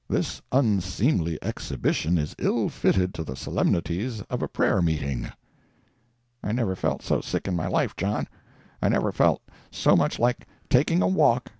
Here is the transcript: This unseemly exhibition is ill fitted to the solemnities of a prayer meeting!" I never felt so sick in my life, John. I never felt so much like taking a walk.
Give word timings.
This 0.09 0.41
unseemly 0.51 1.37
exhibition 1.43 2.17
is 2.17 2.33
ill 2.39 2.69
fitted 2.69 3.13
to 3.13 3.23
the 3.23 3.35
solemnities 3.35 4.21
of 4.31 4.41
a 4.41 4.47
prayer 4.47 4.81
meeting!" 4.81 5.31
I 6.41 6.51
never 6.53 6.75
felt 6.75 7.03
so 7.03 7.21
sick 7.21 7.47
in 7.47 7.55
my 7.55 7.67
life, 7.67 7.95
John. 7.95 8.27
I 8.81 8.89
never 8.89 9.11
felt 9.11 9.43
so 9.69 9.95
much 9.95 10.17
like 10.17 10.47
taking 10.71 11.03
a 11.03 11.07
walk. 11.07 11.49